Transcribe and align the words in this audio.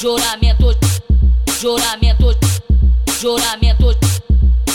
juramento, 0.00 0.76
juramento, 1.60 2.36
juramento, 3.20 3.98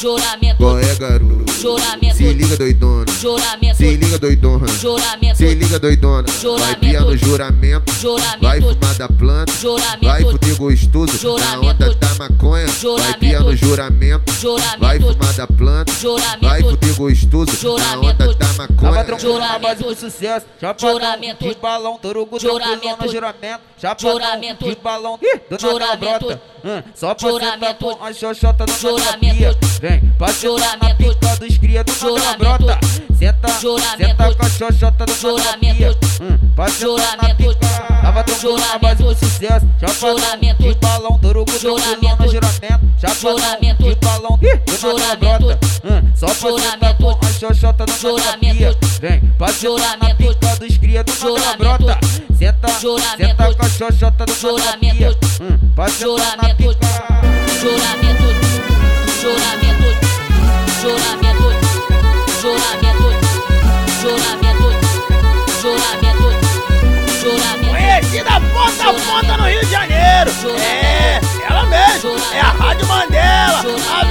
juramento. 0.00 0.56
Qual 0.58 0.78
é, 0.78 0.94
garoto? 0.94 1.52
Juramento. 1.60 2.16
Se 2.16 2.32
liga, 2.32 2.56
doidona. 2.56 3.04
Juramento. 3.20 3.76
Se 3.76 3.96
liga, 3.96 4.18
doidona. 4.18 4.68
Juramento. 4.68 5.36
Se 5.36 5.54
liga, 5.54 5.78
doidona. 5.80 6.24
Vai 6.58 6.76
pia 6.76 7.00
no 7.00 7.16
juramento. 7.16 7.92
Juramento. 7.94 8.40
Vai 8.40 8.60
fumar 8.60 8.94
da 8.94 9.08
planta. 9.08 9.52
Juramento. 9.52 10.04
Vai 10.04 10.22
fuder 10.22 10.56
gostoso. 10.56 11.12
Na 11.12 11.18
Juramento. 11.18 11.66
onda 11.66 11.94
da 11.94 12.14
maconha. 12.14 12.66
Vai 12.98 13.14
pia 13.18 13.40
no 13.40 13.56
juramento. 13.56 14.32
Juramento. 14.34 14.78
Vai 14.78 15.00
fumar 15.00 15.32
da 15.34 15.46
planta. 15.48 15.92
Juramento. 15.94 16.46
Vai 16.46 16.62
fuder 16.62 16.94
gostoso. 16.94 17.50
Na 17.50 17.58
Juramento. 17.58 18.06
onda 18.06 18.34
da 18.34 18.47
maconha. 18.58 19.04
do 19.04 19.18
Juramento. 19.18 19.94
sucesso. 19.94 20.46
Chapadão 20.60 20.92
Juramento. 20.92 21.48
de 21.48 21.54
balão, 21.56 21.98
torugo 21.98 22.38
Juramento. 22.40 23.08
juramento. 23.10 23.60
Juramento. 23.98 24.68
de 24.68 24.76
balão, 24.76 25.18
Juramento. 25.58 26.40
Hum, 26.64 26.82
Só 26.94 27.14
Juramento. 27.18 27.84
com 27.86 28.04
a 28.04 28.12
xoxota 28.12 28.66
do 28.66 28.72
Juramento. 28.72 29.58
Vem, 29.80 30.00
pra 30.18 30.28
sentar 30.28 30.58
na 30.78 30.88
Juramento. 30.88 30.96
pica 30.96 31.36
dos 31.36 31.58
cria 31.58 31.84
do 31.84 31.92
Juramento. 31.92 32.38
brota. 32.38 32.78
Senta, 33.18 33.48
Juramento. 33.60 33.96
senta 33.96 34.34
com 34.34 34.46
a 34.46 34.48
xoxota 34.50 35.06
do 35.06 35.14
Juramento. 35.14 35.76
terapia. 35.78 35.90
Hum, 36.20 36.38
na 36.56 36.68
Juramento. 36.68 37.36
pica. 37.36 37.68
Tava 38.02 38.24
base 38.78 39.02
do 39.02 39.14
sucesso. 39.14 39.66
Juramento. 39.98 40.62
de 40.62 40.74
balão, 40.74 41.18
torugo 41.18 41.58
Juramento. 41.58 42.27
Juramento. 43.06 43.20
Juramento. 43.20 43.82
de 43.84 43.94
balão, 43.96 44.38
Ih, 44.42 44.56
do 44.56 44.72
nada 44.72 44.78
Juramento. 44.78 45.18
brota. 45.46 45.58
Hum, 45.84 46.12
Só 46.16 46.26
Juramento. 46.34 46.96
com 47.02 47.10
a 47.26 47.32
xoxota 47.32 47.86
do 47.86 47.92
Juramento. 47.92 48.78
Vem, 49.00 49.20
pra 49.38 49.48
sentar 49.48 49.96
na 49.98 50.08
Juramento. 50.08 50.16
pica 50.16 50.56
dos 50.56 50.78
cria 50.78 51.04
do 51.04 51.12
brota. 51.58 51.98
Senta, 52.38 52.68
senta 52.68 53.54
com 53.54 53.64
a 53.64 53.68
xoxota 53.68 54.24
Juramento. 54.40 54.96
terapia. 54.96 55.18
Hum, 55.40 55.58
Pra 55.74 55.88
sentar 55.88 56.36
na 56.36 56.48
Juramento. 56.48 56.56
pica. 56.56 56.88
Juramento, 57.60 58.26
juramento, 59.20 59.88
juramento, 60.80 61.48
juramento, 62.40 63.08
juramento, 64.00 64.68
juramento, 65.60 66.28
juramento. 67.20 67.68
Conhecida 67.70 68.40
ponta 68.52 68.90
a 68.90 68.92
ponta 68.94 69.36
no 69.36 69.44
Rio 69.48 69.60
de 69.64 69.70
Janeiro. 69.70 70.30
É. 70.60 70.97
É 72.32 72.40
a 72.40 72.52
Rádio 72.52 72.86
Mandela, 72.86 73.64
a 73.92 74.07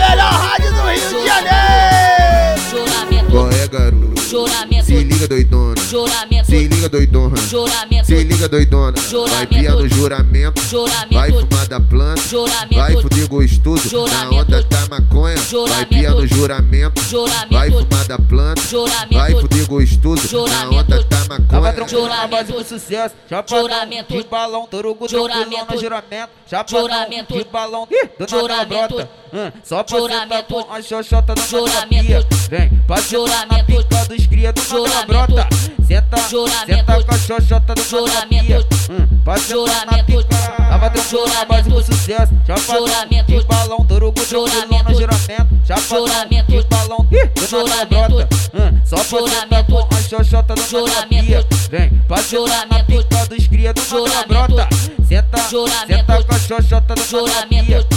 juramento, 4.28 4.86
Se 4.86 5.03
liga, 5.03 5.28
doidona. 5.28 5.81
juramento, 5.81 6.45
Se 6.45 6.67
liga, 6.67 6.89
doidona. 6.89 7.36
juramento, 7.38 8.06
Se 8.06 8.23
liga, 8.23 8.47
doidona. 8.50 8.92
Vai 8.97 9.08
Juramento. 9.09 9.47
pia 9.50 9.72
no 9.75 9.88
juramento. 9.89 10.61
Juramento. 10.64 11.14
Vai 11.14 11.31
fumar 11.31 11.67
da 11.67 11.80
planta. 11.80 12.22
Juramento. 12.22 12.75
Vai 12.75 13.02
fuder 13.02 13.28
gostoso. 13.28 13.83
Na 13.83 13.89
Juramento. 13.89 14.36
onda 14.36 14.64
da 14.64 14.86
maconha. 14.89 15.36
Vai 15.36 15.45
Juramento. 15.45 15.88
pia 15.89 16.11
no 16.11 16.28
juramento. 16.28 17.02
Juramento. 17.03 17.53
Vai 17.53 17.72
fumar 17.72 18.05
da 18.08 18.20
planta. 18.20 18.61
Juramento. 18.61 19.14
Vai 19.14 19.31
fuder 19.36 19.67
gostoso. 19.67 20.22
Na 20.23 20.28
Juramento. 20.30 20.75
onda 20.75 20.98
da 20.98 21.03
Tava 21.03 21.28
maconha. 21.39 21.72
na 21.73 21.88
Juramento. 21.88 22.64
sucesso. 22.64 23.16
Chapadão 23.30 23.61
Juramento. 23.61 24.14
de 24.17 24.23
balão, 24.28 24.67
torugo 24.67 25.08
Juramento. 25.09 25.80
juramento. 25.80 26.30
Chapadão 26.50 26.81
Juramento. 26.81 27.33
de 27.33 27.44
balão, 27.45 27.88
Juramento. 28.30 29.08
Hum, 29.33 29.52
Só 29.64 29.83
pra 29.83 29.97
Juramento. 30.00 30.44
com 30.53 30.73
a 30.73 30.81
xoxota 30.81 31.36
do 31.36 31.42
Juramento. 31.42 32.28
Vem, 32.50 32.70
pra 32.88 32.97
sentar 32.97 33.28
na 33.47 33.58
Juramento. 33.58 33.66
pica 33.66 34.06
dos 34.06 34.28
cria 34.28 34.53
do 34.53 34.61
Juramento. 34.61 35.08
brota. 35.08 35.47
Senta, 35.88 36.17
Juramento. 36.30 36.66
senta 36.67 37.03
com 37.03 37.14
a 37.14 37.17
xoxota 37.17 37.75
do 37.75 37.83
Juramento. 37.83 38.67
Hum, 38.92 39.22
na 39.23 39.38
Juramento. 39.38 40.23
Tava 40.58 40.89
tranquilo 40.89 41.28
na 41.33 41.45
base 41.45 41.70
do 41.70 41.83
sucesso. 41.83 42.33
Juramento. 42.58 43.25
de 43.31 43.44
balão, 43.45 43.86
torugo 43.86 44.14
tranquilo 44.25 44.48
Juramento. 44.50 44.83
no 44.92 44.95
juramento. 45.00 45.48
Juramento. 45.80 46.52
de 46.52 46.64
balão, 46.64 47.08
Juramento. 47.50 48.28
Hum, 48.53 48.82
Só 48.86 48.95
pra 48.98 49.04
Juramento. 49.20 49.71
com 49.71 49.95
a 49.95 50.02
xoxota 50.02 50.55
do 50.55 50.61
Juramento. 50.61 51.48
Vem, 51.70 51.89
sentar 52.17 52.48
na 52.67 52.77
Juramento. 52.77 52.86
pica 52.86 53.26
dos 53.27 53.48
cria 53.48 53.73
do 53.73 53.82
Juramento. 53.82 54.27
brota. 54.27 54.67
Senta, 55.08 55.49
Juramento. 55.49 55.87
senta 55.87 56.23
com 56.23 56.36
a 56.36 56.39
xoxota 56.39 56.95
do 56.95 57.04
Juramento. 57.04 57.97